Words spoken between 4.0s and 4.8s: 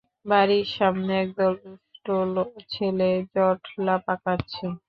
পাকাচ্ছে।